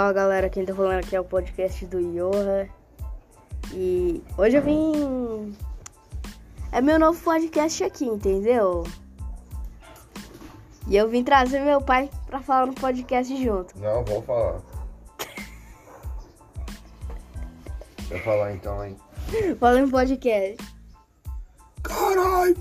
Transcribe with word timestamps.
Fala 0.00 0.14
galera, 0.14 0.48
quem 0.48 0.64
tá 0.64 0.74
falando 0.74 1.00
aqui 1.00 1.14
é 1.14 1.20
o 1.20 1.24
podcast 1.24 1.84
do 1.84 2.00
Yoha. 2.00 2.70
E 3.70 4.24
hoje 4.38 4.56
eu 4.56 4.62
vim. 4.62 5.54
É 6.72 6.80
meu 6.80 6.98
novo 6.98 7.22
podcast 7.22 7.84
aqui, 7.84 8.06
entendeu? 8.06 8.84
E 10.88 10.96
eu 10.96 11.06
vim 11.06 11.22
trazer 11.22 11.60
meu 11.60 11.82
pai 11.82 12.08
pra 12.26 12.40
falar 12.40 12.64
no 12.64 12.72
podcast 12.72 13.44
junto. 13.44 13.78
Não, 13.78 14.02
vou 14.06 14.22
falar. 14.22 14.62
Deixa 17.98 18.14
eu 18.14 18.20
falar 18.20 18.54
então, 18.54 18.82
hein? 18.82 18.96
Fala 19.60 19.82
no 19.82 19.90
podcast. 19.90 20.56
Caralho! 21.82 22.56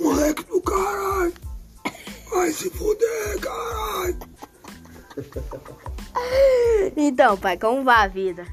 Moleque 0.00 0.42
do 0.42 0.60
caralho! 0.60 1.34
Vai 2.30 2.50
se 2.50 2.68
fuder, 2.70 3.40
caralho! 3.40 4.18
Então, 6.96 7.36
pai, 7.36 7.58
como 7.58 7.84
vai 7.84 8.04
a 8.04 8.08
vida? 8.08 8.46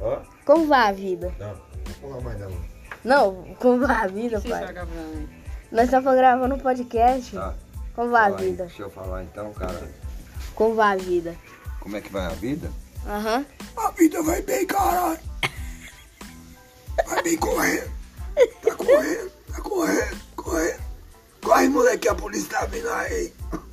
Hã? 0.00 0.22
Como 0.44 0.66
vai 0.66 0.88
a 0.88 0.92
vida? 0.92 1.34
Não, 1.38 1.48
não 1.48 1.56
vou 1.84 2.10
falar 2.10 2.20
mais 2.22 2.40
não. 2.40 2.50
Não, 3.04 3.54
como 3.58 3.86
vai 3.86 3.96
a 3.96 4.06
vida, 4.06 4.40
pai? 4.40 4.74
Nós 5.70 5.84
estamos 5.84 6.14
gravando 6.14 6.54
um 6.54 6.58
podcast. 6.58 7.34
Tá. 7.34 7.54
Como 7.94 8.10
vai 8.10 8.22
a 8.22 8.30
Fala 8.30 8.40
aí. 8.40 8.50
vida? 8.50 8.64
Deixa 8.66 8.82
eu 8.82 8.90
falar 8.90 9.22
então, 9.22 9.52
cara. 9.52 9.88
Como 10.54 10.74
vai 10.74 10.94
a 10.94 10.96
vida? 10.96 11.36
Como 11.80 11.96
é 11.96 12.00
que 12.00 12.12
vai 12.12 12.26
a 12.26 12.30
vida? 12.30 12.70
Aham. 13.06 13.44
A 13.76 13.90
vida 13.90 14.22
vai 14.22 14.40
bem, 14.42 14.66
caralho! 14.66 15.18
Vai 17.06 17.22
bem 17.22 17.36
correndo! 17.36 17.90
Tá 18.62 18.74
correndo, 18.74 19.30
tá 19.52 19.60
correndo, 19.60 20.20
correndo! 20.36 20.82
Corre, 21.42 21.68
moleque, 21.68 22.08
a 22.08 22.14
polícia 22.14 22.48
tá 22.50 22.66
vindo 22.66 22.88
aí! 22.88 23.32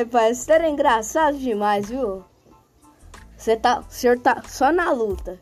Ai, 0.00 0.06
pai, 0.06 0.32
você 0.32 0.50
era 0.50 0.66
engraçado 0.66 1.36
demais, 1.36 1.90
viu? 1.90 2.24
Você 3.36 3.54
tá. 3.54 3.80
O 3.80 3.92
senhor 3.92 4.18
tá 4.18 4.42
só 4.48 4.72
na 4.72 4.90
luta. 4.92 5.38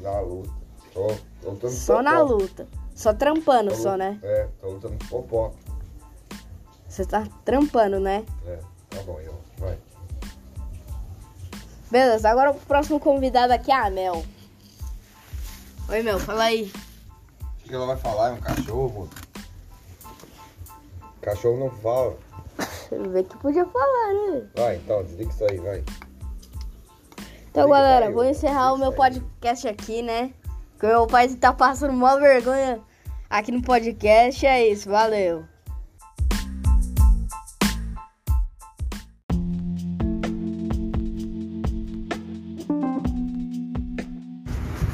Na 0.00 0.20
luta. 0.20 0.50
Tô 0.92 1.06
lutando 1.42 1.72
Só 1.72 2.02
na 2.02 2.20
luta. 2.20 2.68
Só 2.94 3.14
trampando, 3.14 3.70
Tô 3.70 3.76
só, 3.76 3.96
né? 3.96 4.20
É, 4.22 4.46
tô 4.60 4.72
lutando 4.72 4.98
com 4.98 5.06
popó. 5.06 5.54
Você 6.86 7.06
tá 7.06 7.26
trampando, 7.46 7.98
né? 7.98 8.26
É, 8.46 8.58
tá 8.90 9.02
bom, 9.04 9.18
eu. 9.20 9.34
Vai. 9.56 9.78
Beleza, 11.90 12.28
agora 12.28 12.50
o 12.50 12.60
próximo 12.60 13.00
convidado 13.00 13.54
aqui 13.54 13.72
é 13.72 13.86
a 13.86 13.88
Mel. 13.88 14.22
Oi, 15.88 16.02
Mel, 16.02 16.18
fala 16.18 16.44
aí. 16.44 16.70
O 17.40 17.68
que 17.68 17.74
ela 17.74 17.86
vai 17.86 17.96
falar? 17.96 18.28
É 18.28 18.32
um 18.32 18.40
cachorro? 18.40 19.08
Cachorro 21.22 21.56
não 21.58 21.70
fala. 21.70 22.18
Vê 22.90 23.22
que 23.22 23.36
podia 23.38 23.64
falar, 23.66 24.12
né? 24.12 24.46
Vai, 24.56 24.76
então, 24.76 25.02
desliga 25.02 25.30
isso 25.30 25.44
aí, 25.50 25.58
vai. 25.58 25.84
Então, 27.50 27.66
Liga 27.66 27.76
galera, 27.76 28.10
vou 28.10 28.24
encerrar 28.24 28.72
o 28.72 28.78
meu 28.78 28.92
podcast 28.92 29.66
aqui, 29.68 30.02
né? 30.02 30.32
Porque 30.72 30.86
meu 30.86 31.06
pai 31.06 31.28
tá 31.28 31.52
passando 31.52 31.92
uma 31.92 32.18
vergonha 32.18 32.80
aqui 33.30 33.52
no 33.52 33.62
podcast. 33.62 34.44
É 34.44 34.66
isso, 34.66 34.90
valeu. 34.90 35.44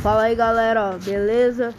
Fala 0.02 0.22
aí, 0.22 0.34
galera, 0.34 0.97
beleza? 0.98 1.75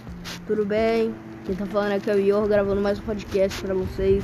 Tudo 0.46 0.66
bem? 0.66 1.16
Quem 1.46 1.56
tá 1.56 1.66
falando 1.66 1.94
aqui 1.94 2.10
é 2.10 2.14
o 2.14 2.20
Ior, 2.20 2.48
gravando 2.48 2.80
mais 2.80 3.00
um 3.00 3.04
podcast 3.04 3.60
pra 3.64 3.74
vocês. 3.74 4.24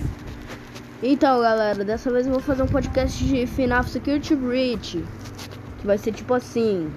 Então, 1.02 1.42
galera, 1.42 1.84
dessa 1.84 2.12
vez 2.12 2.26
eu 2.26 2.34
vou 2.34 2.42
fazer 2.42 2.64
um 2.64 2.68
podcast 2.68 3.24
de 3.24 3.46
FNAF 3.46 3.90
Security 3.90 4.36
Breach. 4.36 5.04
Que 5.80 5.86
vai 5.86 5.98
ser 5.98 6.12
tipo 6.12 6.34
assim. 6.34 6.92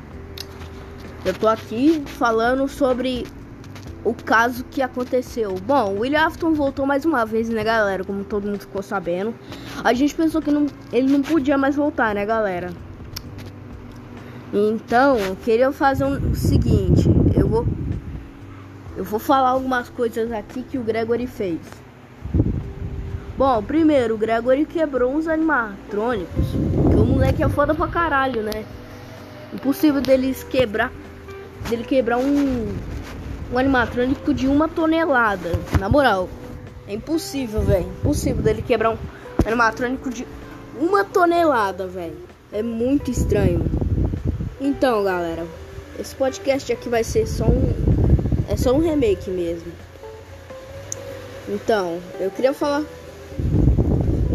Eu 1.25 1.35
tô 1.35 1.47
aqui 1.47 2.03
falando 2.07 2.67
sobre 2.67 3.27
o 4.03 4.15
caso 4.15 4.65
que 4.65 4.81
aconteceu. 4.81 5.55
Bom, 5.67 5.97
o 5.97 6.01
William 6.01 6.27
Afton 6.27 6.55
voltou 6.55 6.87
mais 6.87 7.05
uma 7.05 7.27
vez, 7.27 7.51
né, 7.51 7.63
galera? 7.63 8.03
Como 8.03 8.25
todo 8.25 8.47
mundo 8.47 8.61
ficou 8.61 8.83
sabendo. 8.83 9.35
A 9.85 9.93
gente 9.93 10.15
pensou 10.15 10.41
que 10.41 10.51
não, 10.51 10.67
ele 10.91 11.13
não 11.13 11.21
podia 11.21 11.59
mais 11.59 11.77
voltar, 11.77 12.15
né, 12.15 12.25
galera? 12.25 12.71
Então, 14.53 15.19
eu 15.19 15.37
queria 15.37 15.71
fazer 15.73 16.05
um- 16.05 16.31
o 16.31 16.35
seguinte. 16.35 17.07
Eu 17.37 17.47
vou... 17.47 17.67
Eu 18.97 19.05
vou 19.05 19.21
falar 19.21 19.51
algumas 19.51 19.89
coisas 19.91 20.33
aqui 20.33 20.63
que 20.63 20.79
o 20.79 20.83
Gregory 20.83 21.27
fez. 21.27 21.61
Bom, 23.41 23.63
primeiro, 23.63 24.17
o 24.17 24.19
Gregory 24.19 24.67
quebrou 24.67 25.15
uns 25.15 25.27
animatrônicos. 25.27 26.45
Que 26.51 26.95
o 26.95 27.07
moleque 27.07 27.43
é 27.43 27.49
foda 27.49 27.75
pra 27.75 27.89
caralho, 27.89 28.43
né? 28.43 28.67
Impossível 29.51 30.03
deles 30.03 30.45
quebrar. 30.45 30.93
Dele 31.67 31.83
quebrar 31.83 32.19
um. 32.19 32.69
Um 33.51 33.57
animatrônico 33.59 34.35
de 34.35 34.47
uma 34.47 34.69
tonelada. 34.69 35.53
Na 35.79 35.89
moral. 35.89 36.29
É 36.87 36.93
impossível, 36.93 37.63
velho. 37.63 37.87
Impossível 37.87 38.43
dele 38.43 38.61
quebrar 38.61 38.91
um 38.91 38.99
animatrônico 39.47 40.11
de 40.11 40.27
uma 40.79 41.03
tonelada, 41.03 41.87
velho. 41.87 42.19
É 42.53 42.63
muito 42.63 43.11
estranho. 43.11 43.65
Então, 44.61 45.03
galera. 45.03 45.47
Esse 45.99 46.15
podcast 46.15 46.71
aqui 46.71 46.91
vai 46.91 47.03
ser 47.03 47.27
só 47.27 47.47
um. 47.47 47.73
É 48.51 48.57
só 48.59 48.71
um 48.75 48.81
remake 48.81 49.31
mesmo. 49.31 49.73
Então, 51.49 51.99
eu 52.21 52.31
queria 52.31 52.53
falar 52.53 52.85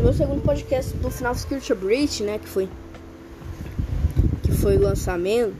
meu 0.05 0.13
segundo 0.13 0.43
podcast 0.43 0.95
do 0.97 1.09
Final 1.09 1.33
Security 1.33 1.73
Breach, 1.73 2.21
né, 2.21 2.37
que 2.37 2.47
foi 2.47 2.69
que 4.43 4.51
foi 4.51 4.77
o 4.77 4.79
lançamento 4.79 5.55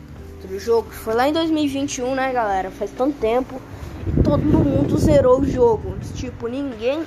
do 0.47 0.59
jogo, 0.59 0.91
foi 0.91 1.15
lá 1.15 1.27
em 1.27 1.33
2021, 1.33 2.13
né, 2.13 2.31
galera? 2.31 2.69
Faz 2.69 2.91
tanto 2.91 3.17
tempo 3.17 3.59
e 4.05 4.21
todo 4.21 4.43
mundo 4.43 4.99
zerou 4.99 5.41
o 5.41 5.49
jogo. 5.49 5.97
Tipo, 6.13 6.47
ninguém 6.47 7.03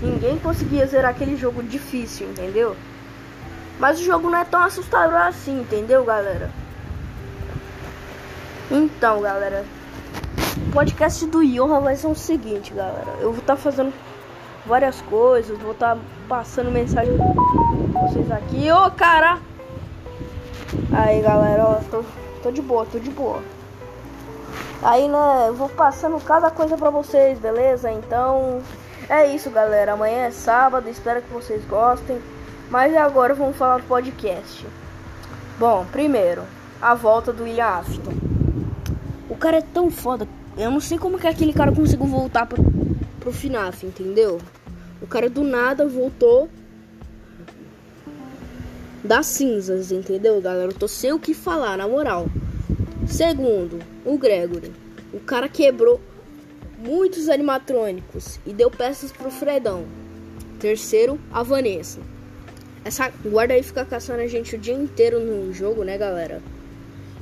ninguém 0.00 0.38
conseguia 0.38 0.86
zerar 0.86 1.10
aquele 1.10 1.36
jogo 1.36 1.64
difícil, 1.64 2.28
entendeu? 2.28 2.76
Mas 3.80 3.98
o 3.98 4.04
jogo 4.04 4.30
não 4.30 4.38
é 4.38 4.44
tão 4.44 4.62
assustador 4.62 5.22
assim, 5.22 5.62
entendeu, 5.62 6.04
galera? 6.04 6.48
Então, 8.70 9.20
galera, 9.20 9.64
o 10.68 10.70
podcast 10.70 11.26
do 11.26 11.42
Yoha 11.42 11.80
vai 11.80 11.96
ser 11.96 12.06
o 12.06 12.14
seguinte, 12.14 12.72
galera. 12.72 13.16
Eu 13.20 13.32
vou 13.32 13.40
estar 13.40 13.56
fazendo 13.56 13.92
várias 14.66 15.00
coisas, 15.02 15.58
vou 15.58 15.72
estar 15.72 15.96
passando 16.28 16.70
mensagem 16.70 17.16
pra 17.16 18.00
vocês 18.02 18.30
aqui. 18.30 18.70
Ô, 18.70 18.90
cara! 18.90 19.38
Aí, 20.92 21.20
galera, 21.22 21.64
ó, 21.64 21.74
tô, 21.90 22.02
tô 22.42 22.50
de 22.50 22.60
boa, 22.60 22.86
tô 22.86 22.98
de 22.98 23.10
boa. 23.10 23.40
Aí, 24.82 25.08
né, 25.08 25.48
eu 25.48 25.54
vou 25.54 25.68
passando 25.68 26.22
cada 26.22 26.50
coisa 26.50 26.76
pra 26.76 26.90
vocês, 26.90 27.38
beleza? 27.38 27.90
Então, 27.90 28.60
é 29.08 29.26
isso, 29.34 29.50
galera. 29.50 29.92
Amanhã 29.92 30.26
é 30.26 30.30
sábado, 30.30 30.88
espero 30.88 31.22
que 31.22 31.32
vocês 31.32 31.64
gostem. 31.64 32.20
Mas 32.70 32.94
agora 32.96 33.34
vamos 33.34 33.56
falar 33.56 33.78
do 33.78 33.84
podcast. 33.84 34.66
Bom, 35.58 35.86
primeiro, 35.90 36.42
a 36.82 36.94
volta 36.94 37.32
do 37.32 37.44
William 37.44 37.66
Afton. 37.66 38.12
O 39.30 39.36
cara 39.36 39.58
é 39.58 39.62
tão 39.62 39.90
foda. 39.90 40.28
Eu 40.56 40.70
não 40.70 40.80
sei 40.80 40.98
como 40.98 41.18
que 41.18 41.26
aquele 41.26 41.52
cara 41.52 41.72
conseguiu 41.72 42.06
voltar 42.06 42.46
pro, 42.46 42.62
pro 43.20 43.32
FNAF, 43.32 43.86
entendeu? 43.86 44.38
O 45.00 45.06
cara 45.06 45.28
do 45.28 45.44
nada 45.44 45.86
voltou 45.86 46.48
das 49.04 49.26
cinzas, 49.26 49.92
entendeu, 49.92 50.40
galera? 50.40 50.70
Eu 50.70 50.76
tô 50.76 50.88
sem 50.88 51.12
o 51.12 51.18
que 51.18 51.34
falar, 51.34 51.76
na 51.76 51.86
moral. 51.86 52.26
Segundo, 53.06 53.78
o 54.04 54.18
Gregory. 54.18 54.72
O 55.12 55.20
cara 55.20 55.48
quebrou 55.48 56.00
muitos 56.78 57.28
animatrônicos 57.28 58.40
e 58.44 58.52
deu 58.52 58.70
peças 58.70 59.12
pro 59.12 59.30
Fredão. 59.30 59.84
Terceiro, 60.58 61.18
a 61.32 61.42
Vanessa. 61.42 62.00
Essa 62.84 63.12
guarda 63.24 63.54
aí 63.54 63.62
fica 63.62 63.84
caçando 63.84 64.20
a 64.20 64.26
gente 64.26 64.54
o 64.54 64.58
dia 64.58 64.74
inteiro 64.74 65.20
no 65.20 65.52
jogo, 65.52 65.84
né, 65.84 65.96
galera? 65.98 66.42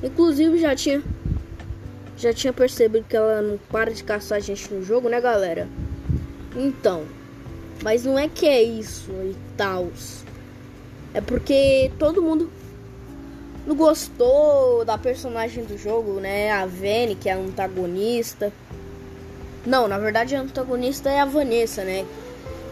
Inclusive 0.01 0.57
já 0.57 0.75
tinha 0.75 1.01
já 2.17 2.31
tinha 2.33 2.53
percebido 2.53 3.05
que 3.07 3.15
ela 3.15 3.41
não 3.41 3.57
para 3.69 3.91
de 3.91 4.03
caçar 4.03 4.37
a 4.37 4.41
gente 4.41 4.73
no 4.73 4.83
jogo, 4.83 5.09
né, 5.09 5.19
galera? 5.19 5.67
Então, 6.55 7.03
mas 7.83 8.03
não 8.03 8.17
é 8.17 8.27
que 8.27 8.47
é 8.47 8.61
isso 8.61 9.11
e 9.11 9.35
tal. 9.57 9.87
É 11.13 11.21
porque 11.21 11.91
todo 11.97 12.21
mundo 12.21 12.51
não 13.65 13.75
gostou 13.75 14.85
da 14.85 14.97
personagem 14.97 15.63
do 15.63 15.77
jogo, 15.77 16.19
né? 16.19 16.51
A 16.51 16.65
Vene, 16.65 17.15
que 17.15 17.29
é 17.29 17.33
a 17.33 17.37
antagonista. 17.37 18.51
Não, 19.65 19.87
na 19.87 19.97
verdade 19.97 20.35
a 20.35 20.41
antagonista 20.41 21.09
é 21.09 21.19
a 21.19 21.25
Vanessa, 21.25 21.83
né? 21.83 22.05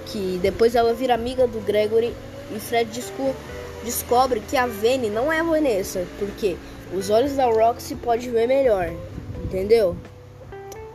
Que 0.06 0.40
depois 0.42 0.76
ela 0.76 0.94
vira 0.94 1.16
amiga 1.16 1.48
do 1.48 1.60
Gregory 1.62 2.14
e 2.56 2.60
Fred 2.60 2.92
desco 2.92 3.34
descobre 3.84 4.40
que 4.40 4.56
a 4.56 4.66
Vene 4.66 5.10
não 5.10 5.32
é 5.32 5.40
a 5.40 5.44
Vanessa, 5.44 6.06
porque 6.18 6.56
os 6.94 7.10
olhos 7.10 7.34
da 7.34 7.46
Roxy 7.46 7.96
pode 7.96 8.30
ver 8.30 8.48
melhor, 8.48 8.90
entendeu? 9.44 9.98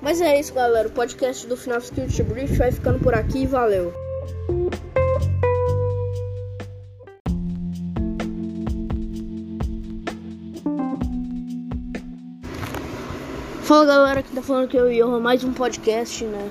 Mas 0.01 0.21
é 0.21 0.39
isso, 0.39 0.55
galera. 0.55 0.89
O 0.89 0.93
podcast 0.93 1.47
do 1.47 1.57
Final 1.57 1.81
Security 1.81 2.23
Brief 2.23 2.57
vai 2.57 2.71
ficando 2.71 2.99
por 3.01 3.15
aqui. 3.15 3.47
Valeu! 3.47 3.93
Fala 13.63 13.85
galera, 13.85 14.23
que 14.23 14.33
tá 14.33 14.41
falando 14.41 14.69
que 14.69 14.77
eu 14.79 14.91
e 14.91 14.99
eu 14.99 15.21
mais 15.21 15.45
um 15.45 15.53
podcast, 15.53 16.25
né? 16.25 16.51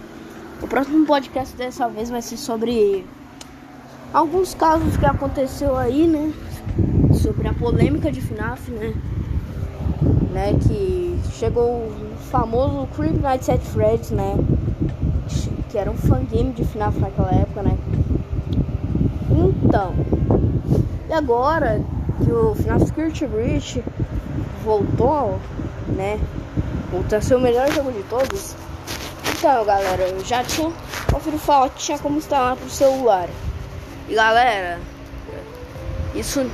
O 0.61 0.67
próximo 0.67 1.05
podcast 1.05 1.55
dessa 1.55 1.88
vez 1.88 2.11
vai 2.11 2.21
ser 2.21 2.38
sobre 2.38 3.03
alguns 4.13 4.53
casos 4.53 4.95
que 4.97 5.05
aconteceu 5.05 5.75
aí, 5.75 6.05
né? 6.05 6.31
Sobre 7.13 7.47
a 7.47 7.53
polêmica 7.53 8.11
de 8.11 8.21
FNAF, 8.21 8.69
né? 8.69 8.93
né? 10.31 10.53
Que 10.53 11.19
chegou 11.31 11.91
famoso 12.29 12.88
Creep 12.95 13.21
Nights 13.21 13.50
at 13.50 13.62
Freddy's, 13.62 14.12
né? 14.12 14.35
Que 15.69 15.77
era 15.77 15.89
um 15.89 15.97
fangame 15.97 16.53
de 16.53 16.63
FNAF 16.63 16.97
naquela 17.00 17.31
época, 17.33 17.63
né? 17.63 17.77
Então, 19.29 19.94
e 21.09 21.13
agora 21.13 21.81
que 22.24 22.31
o 22.31 22.56
FNAF 22.56 22.85
Security 22.85 23.27
Breach 23.27 23.83
voltou, 24.63 25.39
né? 25.95 26.19
Voltou 26.91 27.18
a 27.18 27.21
ser 27.21 27.35
o 27.35 27.39
melhor 27.39 27.71
jogo 27.71 27.91
de 27.91 28.03
todos. 28.03 28.56
Então, 29.38 29.65
galera, 29.65 30.03
eu 30.03 30.24
já 30.25 30.44
tinha 30.44 30.71
conferido 31.12 31.41
falar 31.41 31.69
que 31.69 31.79
tinha 31.79 32.00
como 32.00 32.18
instalar 32.18 32.56
pro 32.56 32.69
celular. 32.69 33.29
E 34.09 34.15
galera, 34.15 34.79
isso 36.15 36.45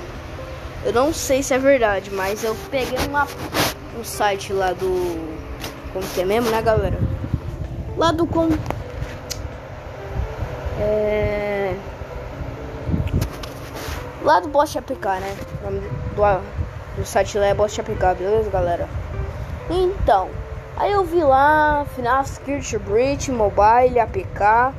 eu 0.86 0.92
não 0.92 1.14
sei 1.14 1.42
se 1.42 1.54
é 1.54 1.58
verdade, 1.58 2.12
mas 2.12 2.44
eu 2.44 2.56
peguei 2.70 3.00
uma, 3.08 3.25
um 3.98 4.04
site 4.04 4.52
lá 4.52 4.74
do. 4.74 5.43
Como 5.94 6.07
que 6.07 6.22
é 6.22 6.25
mesmo, 6.25 6.50
né, 6.50 6.62
galera? 6.62 6.98
Lá 7.95 8.12
do 8.12 8.25
com. 8.25 8.50
É. 10.80 11.75
Lá 14.24 14.40
do 14.40 14.48
Bosch 14.48 14.75
APK, 14.75 15.06
né? 15.19 15.36
O 15.62 15.66
nome 15.66 15.80
do, 15.81 16.98
do 16.98 17.06
site 17.06 17.38
lá 17.38 17.45
é 17.45 17.54
Bosch 17.54 17.80
APK, 17.80 18.18
beleza, 18.18 18.50
galera? 18.50 18.90
Então, 19.69 20.30
aí 20.75 20.92
eu 20.92 21.04
vi 21.04 21.22
lá 21.24 21.86
FNAF 21.96 22.30
Security 22.30 22.78
Breach 22.80 23.31
Mobile 23.31 24.00
APK. 24.00 24.74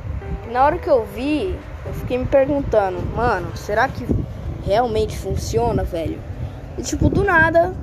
Na 0.51 0.65
hora 0.65 0.77
que 0.77 0.89
eu 0.89 1.05
vi, 1.05 1.57
eu 1.85 1.93
fiquei 1.93 2.17
me 2.17 2.25
perguntando, 2.25 3.01
mano, 3.15 3.55
será 3.55 3.87
que 3.87 4.05
realmente 4.65 5.17
funciona, 5.17 5.83
velho? 5.83 6.19
E 6.77 6.81
tipo, 6.81 7.09
do 7.09 7.23
nada, 7.23 7.73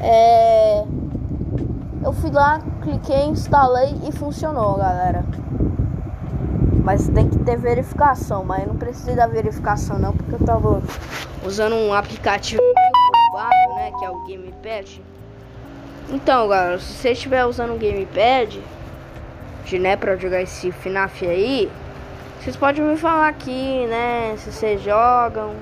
é... 0.00 0.84
eu 2.04 2.12
fui 2.12 2.30
lá, 2.30 2.60
cliquei, 2.82 3.24
instalei 3.24 3.94
e 4.06 4.12
funcionou, 4.12 4.76
galera. 4.76 5.24
Mas 6.84 7.08
tem 7.08 7.30
que 7.30 7.38
ter 7.38 7.56
verificação, 7.56 8.44
mas 8.44 8.60
eu 8.60 8.68
não 8.68 8.76
preciso 8.76 9.16
da 9.16 9.26
verificação 9.26 9.98
não, 9.98 10.12
porque 10.12 10.34
eu 10.34 10.46
tava 10.46 10.82
usando 11.46 11.74
um 11.74 11.94
aplicativo 11.94 12.60
roubado, 13.32 13.74
né, 13.76 13.90
que 13.98 14.04
é 14.04 14.10
o 14.10 14.22
Gamepad. 14.26 15.02
Então, 16.10 16.46
galera, 16.46 16.78
se 16.78 16.92
você 16.92 17.12
estiver 17.12 17.46
usando 17.46 17.72
o 17.72 17.78
Gamepad, 17.78 18.60
de, 19.64 19.78
né, 19.78 19.96
pra 19.96 20.14
jogar 20.16 20.42
esse 20.42 20.70
FNAF 20.70 21.26
aí, 21.26 21.72
vocês 22.38 22.54
podem 22.54 22.84
me 22.84 22.98
falar 22.98 23.28
aqui, 23.28 23.86
né, 23.86 24.34
se 24.36 24.52
vocês 24.52 24.82
jogam. 24.82 25.54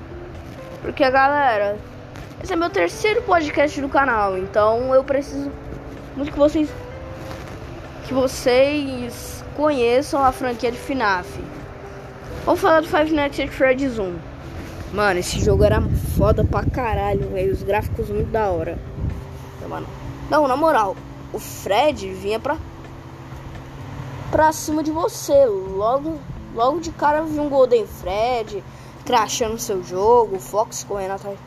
Porque, 0.81 1.09
galera, 1.09 1.77
esse 2.43 2.51
é 2.51 2.55
meu 2.57 2.69
terceiro 2.69 3.21
podcast 3.21 3.79
do 3.79 3.87
canal, 3.87 4.37
então 4.37 4.93
eu 4.93 5.05
preciso 5.05 5.49
muito 6.15 6.31
que 6.31 6.37
vocês 6.37 6.69
que 8.05 8.13
vocês 8.13 9.43
conheçam 9.55 10.23
a 10.23 10.31
franquia 10.31 10.71
de 10.71 10.77
FNAF. 10.77 11.27
Vamos 12.45 12.59
falar 12.59 12.81
do 12.81 12.87
Five 12.87 13.13
Nights 13.13 13.39
at 13.39 13.49
Freddy's 13.49 13.97
1. 13.97 14.13
Mano, 14.93 15.19
esse 15.19 15.39
jogo 15.39 15.63
era 15.63 15.81
foda 16.17 16.43
pra 16.43 16.65
caralho, 16.65 17.29
velho. 17.29 17.53
Os 17.53 17.63
gráficos 17.63 18.09
muito 18.09 18.29
da 18.29 18.49
hora. 18.49 18.77
Mano, 19.67 19.87
não, 20.29 20.47
na 20.47 20.57
moral, 20.57 20.95
o 21.31 21.39
Fred 21.39 22.13
vinha 22.13 22.39
pra 22.39 22.57
pra 24.29 24.51
cima 24.51 24.83
de 24.83 24.91
você. 24.91 25.45
Logo, 25.45 26.19
logo 26.53 26.79
de 26.79 26.91
cara 26.91 27.23
vi 27.23 27.39
um 27.39 27.49
Golden 27.49 27.87
Fred 27.87 28.63
crashando 29.05 29.57
seu 29.57 29.83
jogo, 29.83 30.35
o 30.35 30.39
Fox 30.39 30.83
correndo 30.83 31.11
atrás 31.13 31.37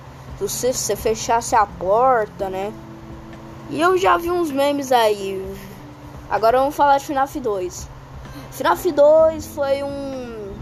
se 0.47 0.73
você 0.73 0.95
fechasse 0.95 1.57
a 1.57 1.65
porta, 1.65 2.51
né? 2.51 2.73
E 3.71 3.81
eu 3.81 3.99
já 3.99 4.17
vi 4.17 4.31
uns 4.31 4.51
memes 4.51 4.93
aí. 4.93 5.45
Agora 6.31 6.59
vamos 6.59 6.75
falar 6.75 6.99
de 6.99 7.05
FNAF 7.05 7.41
2. 7.41 7.89
FNAF 8.53 8.93
2 8.93 9.47
foi 9.47 9.83
um 9.83 10.53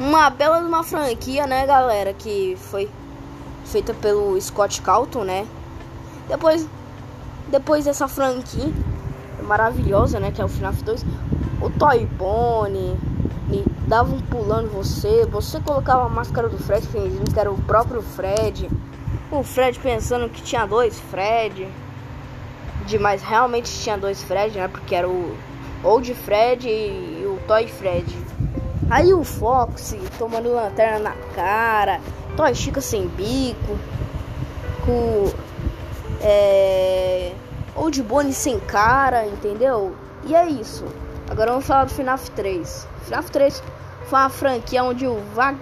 uma 0.00 0.28
bela 0.28 0.58
uma 0.58 0.82
franquia, 0.82 1.46
né, 1.46 1.64
galera, 1.66 2.12
que 2.12 2.56
foi 2.58 2.90
feita 3.64 3.94
pelo 3.94 4.40
Scott 4.40 4.82
Calton, 4.82 5.24
né? 5.24 5.46
Depois 6.28 6.66
depois 7.48 7.84
dessa 7.84 8.08
franquia 8.08 8.72
maravilhosa, 9.42 10.18
né? 10.18 10.30
Que 10.30 10.40
é 10.40 10.44
o 10.44 10.48
FNAF 10.48 10.82
2. 10.82 11.04
O 11.60 11.70
Toy 11.70 12.06
Pony 12.18 12.96
dava 13.86 14.14
um 14.14 14.20
pulando 14.20 14.70
você. 14.70 15.26
Você 15.26 15.60
colocava 15.60 16.06
a 16.06 16.08
máscara 16.08 16.48
do 16.48 16.58
Fred 16.58 16.86
fingindo 16.86 17.30
que 17.30 17.38
era 17.38 17.50
o 17.50 17.60
próprio 17.62 18.02
Fred. 18.02 18.68
O 19.34 19.42
Fred 19.42 19.80
pensando 19.80 20.28
que 20.28 20.40
tinha 20.40 20.64
dois 20.64 20.98
Fred. 21.10 21.68
Demais, 22.86 23.20
realmente 23.20 23.68
tinha 23.80 23.98
dois 23.98 24.22
Fred, 24.22 24.56
né? 24.56 24.68
Porque 24.68 24.94
era 24.94 25.08
o 25.08 25.36
Old 25.82 26.14
Fred 26.14 26.68
e 26.68 27.24
o 27.26 27.40
Toy 27.46 27.66
Fred. 27.66 28.06
Aí 28.88 29.12
o 29.12 29.24
Fox 29.24 29.96
tomando 30.18 30.54
lanterna 30.54 31.10
na 31.10 31.16
cara. 31.34 32.00
Toy 32.36 32.54
Chica 32.54 32.80
sem 32.80 33.08
bico. 33.08 33.76
Com. 34.86 35.32
É 36.20 37.32
Old 37.74 38.00
Bonnie 38.04 38.32
sem 38.32 38.60
cara, 38.60 39.26
entendeu? 39.26 39.96
E 40.24 40.34
é 40.34 40.46
isso. 40.46 40.84
Agora 41.28 41.50
vamos 41.50 41.66
falar 41.66 41.84
do 41.84 41.90
FNAF 41.90 42.30
3. 42.30 42.86
FNAF 43.06 43.30
3 43.32 43.62
foi 44.06 44.18
uma 44.18 44.30
franquia 44.30 44.84
onde 44.84 45.08
o, 45.08 45.18
va 45.34 45.56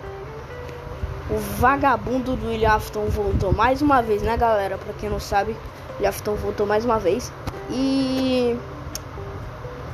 o 1.31 1.37
vagabundo 1.59 2.37
do 2.37 2.49
William 2.49 2.73
Afton 2.73 3.07
voltou 3.07 3.53
mais 3.53 3.81
uma 3.81 4.03
vez, 4.03 4.23
né, 4.23 4.37
galera? 4.37 4.77
Pra 4.79 4.93
quem 4.95 5.09
não 5.09 5.21
sabe, 5.21 5.53
o 5.53 5.95
William 5.97 6.11
Afton 6.11 6.35
voltou 6.35 6.67
mais 6.67 6.85
uma 6.85 6.99
vez. 6.99 7.33
E. 7.71 8.57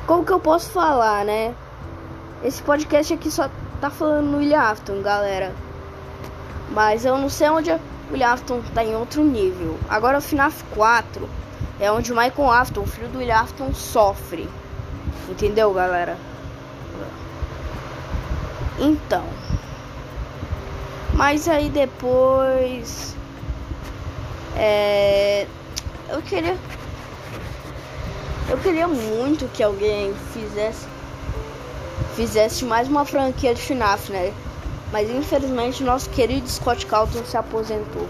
Como 0.06 0.24
que 0.24 0.32
eu 0.32 0.40
posso 0.40 0.70
falar, 0.70 1.24
né? 1.24 1.54
Esse 2.42 2.62
podcast 2.62 3.12
aqui 3.12 3.30
só 3.30 3.50
tá 3.80 3.90
falando 3.90 4.26
no 4.26 4.38
William 4.38 4.60
Afton, 4.60 5.02
galera. 5.02 5.54
Mas 6.70 7.04
eu 7.04 7.18
não 7.18 7.28
sei 7.28 7.48
onde 7.50 7.70
o 7.70 7.80
William 8.12 8.28
Afton 8.28 8.62
tá 8.74 8.84
em 8.84 8.94
outro 8.96 9.22
nível. 9.22 9.78
Agora 9.88 10.18
o 10.18 10.22
FNAF 10.22 10.64
4 10.74 11.28
é 11.80 11.90
onde 11.90 12.12
o 12.12 12.16
Michael 12.16 12.50
Afton, 12.50 12.86
filho 12.86 13.08
do 13.08 13.18
William 13.18 13.40
Afton, 13.40 13.72
sofre. 13.74 14.48
Entendeu, 15.28 15.72
galera? 15.72 16.16
Então. 18.78 19.24
Mas 21.18 21.48
aí 21.48 21.68
depois. 21.68 23.16
É. 24.56 25.48
Eu 26.08 26.22
queria. 26.22 26.56
Eu 28.48 28.56
queria 28.58 28.86
muito 28.86 29.48
que 29.48 29.64
alguém 29.64 30.14
fizesse. 30.32 30.86
Fizesse 32.14 32.64
mais 32.64 32.86
uma 32.86 33.04
franquia 33.04 33.52
de 33.52 33.60
FNAF, 33.60 34.12
né? 34.12 34.32
Mas 34.92 35.10
infelizmente 35.10 35.82
nosso 35.82 36.08
querido 36.10 36.48
Scott 36.48 36.86
Calton 36.86 37.24
se 37.24 37.36
aposentou. 37.36 38.08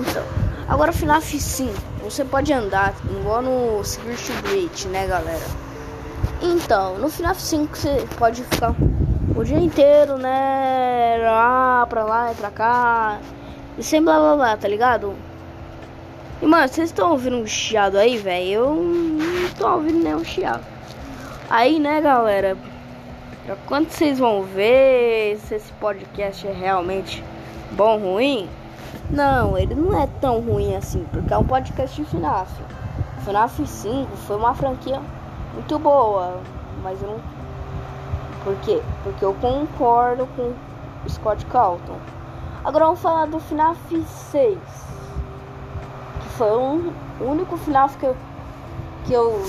Então. 0.00 0.24
Agora 0.66 0.94
FNAF 0.94 1.38
5, 1.38 1.74
você 2.02 2.24
pode 2.24 2.54
andar 2.54 2.94
igual 3.20 3.42
no 3.42 3.84
Security 3.84 4.32
Breach, 4.42 4.88
né 4.88 5.06
galera? 5.06 5.46
Então, 6.40 6.98
no 6.98 7.10
FNAF 7.10 7.40
5 7.40 7.76
você 7.76 8.06
pode 8.18 8.42
ficar 8.44 8.74
o 9.36 9.44
dia 9.44 9.58
inteiro, 9.58 10.16
né? 10.16 11.18
Lá 11.22 11.86
pra 11.86 12.04
lá 12.04 12.32
e 12.32 12.34
pra 12.34 12.50
cá. 12.50 13.18
E 13.76 13.82
sem 13.82 14.02
blá 14.02 14.18
blá 14.18 14.36
blá, 14.36 14.56
tá 14.56 14.66
ligado? 14.66 15.14
E 16.40 16.46
mano, 16.46 16.66
vocês 16.66 16.88
estão 16.88 17.12
ouvindo 17.12 17.36
um 17.36 17.46
chiado 17.46 17.98
aí, 17.98 18.16
velho? 18.16 18.50
Eu 18.50 18.74
não 18.74 19.50
tô 19.58 19.68
ouvindo 19.68 20.02
nenhum 20.02 20.24
chiado. 20.24 20.64
Aí, 21.50 21.78
né, 21.78 22.00
galera? 22.00 22.56
Quando 23.66 23.90
vocês 23.90 24.18
vão 24.18 24.42
ver 24.42 25.38
se 25.38 25.54
esse 25.54 25.72
podcast 25.74 26.46
é 26.46 26.52
realmente 26.52 27.22
bom 27.72 27.92
ou 28.00 28.14
ruim? 28.14 28.48
Não, 29.10 29.56
ele 29.56 29.74
não 29.74 30.00
é 30.00 30.08
tão 30.20 30.40
ruim 30.40 30.74
assim, 30.74 31.06
porque 31.12 31.32
é 31.32 31.38
um 31.38 31.44
podcast 31.44 31.94
de 32.02 32.08
FNAF. 32.08 32.50
FNAF 33.24 33.64
5 33.64 34.16
foi 34.16 34.36
uma 34.36 34.54
franquia 34.54 35.00
muito 35.54 35.78
boa, 35.78 36.40
mas 36.82 37.00
eu 37.02 37.08
não. 37.08 37.35
Por 38.46 38.54
quê? 38.58 38.80
Porque 39.02 39.24
eu 39.24 39.34
concordo 39.34 40.24
com 40.36 40.54
Scott 41.08 41.44
Calton. 41.46 41.98
Agora 42.64 42.84
vamos 42.84 43.00
falar 43.00 43.26
do 43.26 43.40
FNAF 43.40 43.76
6, 44.30 44.56
que 46.20 46.28
foi 46.28 46.56
um, 46.56 46.92
o 47.20 47.24
único 47.24 47.56
FNAF 47.56 47.98
que 47.98 48.06
eu, 48.06 48.16
que 49.04 49.12
eu 49.12 49.42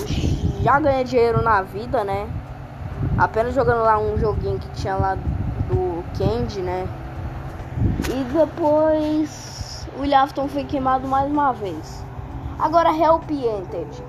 já 0.62 0.80
ganhei 0.80 1.04
dinheiro 1.04 1.40
na 1.42 1.62
vida, 1.62 2.02
né? 2.02 2.28
Apenas 3.16 3.54
jogando 3.54 3.84
lá 3.84 4.00
um 4.00 4.18
joguinho 4.18 4.58
que 4.58 4.68
tinha 4.70 4.96
lá 4.96 5.14
do 5.14 6.02
Candy, 6.18 6.60
né? 6.60 6.88
E 8.10 8.24
depois 8.36 9.86
o 9.96 10.12
Afton 10.12 10.48
foi 10.48 10.64
queimado 10.64 11.06
mais 11.06 11.30
uma 11.30 11.52
vez. 11.52 12.04
Agora 12.58 12.90
Help 12.90 13.30
Entered. 13.30 14.02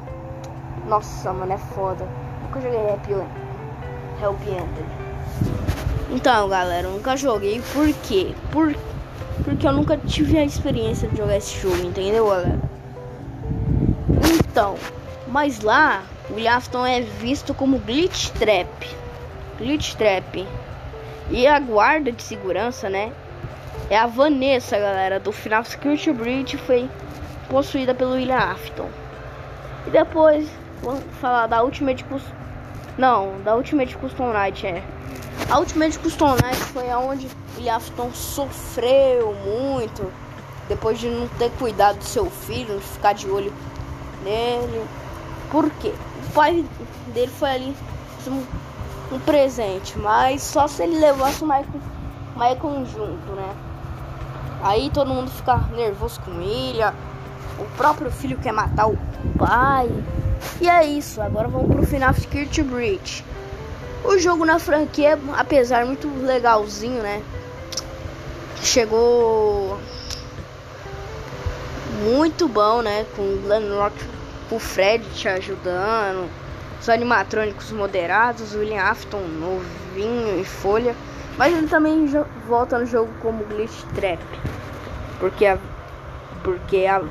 Nossa, 0.88 1.32
mano, 1.32 1.54
é 1.54 1.60
foda. 1.60 2.08
Nunca 2.42 2.60
joguei 2.60 2.80
Help, 2.90 3.08
Help 4.22 4.42
Entered. 4.42 4.90
Então, 6.12 6.50
galera, 6.50 6.88
eu 6.88 6.92
nunca 6.92 7.16
joguei. 7.16 7.62
Por 7.74 7.94
quê? 8.08 8.34
Por, 8.52 8.76
porque 9.44 9.68
eu 9.68 9.72
nunca 9.72 9.98
tive 9.98 10.38
a 10.38 10.44
experiência 10.44 11.08
de 11.08 11.18
jogar 11.18 11.38
esse 11.38 11.60
jogo, 11.62 11.78
entendeu, 11.78 12.28
galera? 12.28 12.60
Então, 14.34 14.76
mas 15.28 15.62
lá 15.62 16.04
o 16.30 16.40
Yafton 16.40 16.86
é 16.86 17.02
visto 17.02 17.54
como 17.54 17.80
glitch 17.80 18.30
trap. 18.32 18.88
Glitch 19.58 19.94
trap. 19.96 20.48
E 21.30 21.46
a 21.46 21.60
guarda 21.60 22.12
de 22.12 22.24
segurança, 22.24 22.90
né? 22.90 23.12
É 23.90 23.98
a 23.98 24.06
Vanessa, 24.06 24.78
galera, 24.78 25.20
do 25.20 25.32
final 25.32 25.64
Security 25.64 26.12
Breach 26.12 26.58
foi 26.58 26.90
possuída 27.50 27.94
pelo 27.94 28.12
William 28.14 28.38
Afton. 28.38 28.90
E 29.88 29.90
depois 29.90 30.48
vamos 30.84 31.04
falar 31.20 31.48
da 31.48 31.64
Ultimate. 31.64 32.06
Não, 33.00 33.40
da 33.46 33.56
Ultimate 33.56 33.96
Custom 33.96 34.34
Night, 34.34 34.68
é. 34.68 34.84
A 35.50 35.58
Ultimate 35.58 35.98
Custom 36.00 36.36
Night 36.36 36.58
foi 36.58 36.92
aonde 36.92 37.30
o 37.58 37.70
Afton 37.70 38.12
sofreu 38.12 39.34
muito 39.36 40.12
depois 40.68 41.00
de 41.00 41.08
não 41.08 41.26
ter 41.30 41.50
cuidado 41.52 42.00
do 42.00 42.04
seu 42.04 42.30
filho, 42.30 42.78
de 42.78 42.84
ficar 42.84 43.14
de 43.14 43.30
olho 43.30 43.54
nele. 44.22 44.86
Por 45.50 45.70
quê? 45.80 45.94
O 46.28 46.34
pai 46.34 46.66
dele 47.14 47.32
foi 47.32 47.50
ali 47.50 47.76
um, 48.28 48.44
um 49.16 49.20
presente, 49.22 49.98
mas 49.98 50.42
só 50.42 50.68
se 50.68 50.84
ele 50.84 51.00
levasse 51.00 51.42
o 51.42 51.48
Michael, 51.48 51.82
Michael 52.36 52.86
junto, 52.86 53.32
né? 53.32 53.56
Aí 54.62 54.90
todo 54.90 55.08
mundo 55.08 55.32
fica 55.32 55.56
nervoso 55.74 56.20
com 56.20 56.42
ele. 56.42 56.84
O 57.60 57.66
próprio 57.78 58.12
filho 58.12 58.38
quer 58.40 58.52
matar 58.52 58.90
o 58.90 58.98
pai. 59.38 59.88
E 60.62 60.68
é 60.70 60.86
isso. 60.86 61.22
Agora 61.22 61.48
vamos 61.48 61.76
pro 61.76 61.86
final 61.86 62.14
Security 62.14 62.64
Breach. 62.64 63.24
O 64.04 64.18
jogo 64.18 64.46
na 64.46 64.60
franquia, 64.60 65.20
apesar 65.38 65.86
muito 65.86 66.08
legalzinho, 66.24 67.02
né? 67.02 67.22
Chegou 68.62 69.80
muito 72.04 72.48
bom, 72.48 72.82
né? 72.82 73.06
Com 73.16 73.22
o 73.22 73.42
Glenn 73.44 73.78
Rock 73.78 73.96
o 74.52 74.58
Fred 74.58 75.06
te 75.14 75.28
ajudando, 75.28 76.30
os 76.82 76.90
animatrônicos 76.90 77.72
moderados, 77.72 78.56
William 78.56 78.82
Afton 78.82 79.22
novinho 79.22 80.40
e 80.40 80.46
folha. 80.46 80.96
Mas 81.38 81.56
ele 81.56 81.68
também 81.68 82.06
volta 82.48 82.78
no 82.78 82.86
jogo 82.86 83.12
como 83.22 83.46
Glitch 83.46 83.84
Trap. 83.96 84.20
Porque 85.20 85.46
a, 85.46 85.58
porque 86.44 86.86
a 86.86 87.02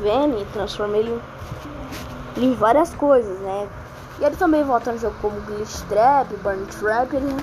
Vene 0.00 0.46
transforma 0.52 0.96
ele 0.96 1.18
em 2.36 2.54
várias 2.54 2.94
coisas, 2.94 3.38
né? 3.40 3.68
E 4.20 4.24
ele 4.24 4.36
também 4.36 4.62
volta 4.62 4.92
no 4.92 4.98
jogo 4.98 5.16
como 5.20 5.40
Glitch 5.42 5.80
Trap, 5.88 6.34
Burn 6.42 6.64
Trap, 6.66 7.14
ele 7.14 7.34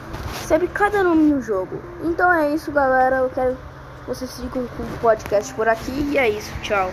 sempre 0.45 0.67
cada 0.67 1.03
nome 1.03 1.31
no 1.31 1.41
jogo. 1.41 1.81
Então 2.03 2.31
é 2.31 2.53
isso, 2.53 2.71
galera. 2.71 3.17
Eu 3.17 3.29
quero 3.29 3.55
que 3.55 4.07
vocês 4.07 4.29
sigam 4.29 4.65
com 4.77 4.83
o 4.83 4.97
podcast 5.01 5.53
por 5.53 5.67
aqui. 5.67 5.91
E 6.11 6.17
é 6.17 6.29
isso, 6.29 6.51
tchau. 6.61 6.89